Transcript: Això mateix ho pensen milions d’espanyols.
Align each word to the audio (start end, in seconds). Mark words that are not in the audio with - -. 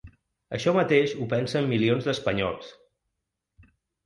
Això 0.57 0.71
mateix 0.77 1.13
ho 1.17 1.27
pensen 1.33 1.67
milions 1.75 2.09
d’espanyols. 2.09 2.73